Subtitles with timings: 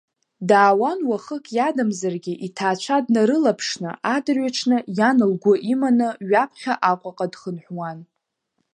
[0.49, 7.99] Даауан уахык иадамзаргьы, иҭаацәа днарылаԥшны, адырҩаҽны, иан лгәы иманы, ҩаԥхьа Аҟәаҟа дхынҳәуан.